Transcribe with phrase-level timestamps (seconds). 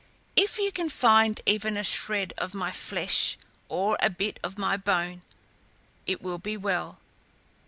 [0.35, 3.37] If you can find even a shred of my flesh
[3.69, 5.21] or a bit of my bone,
[6.07, 6.97] it will be well.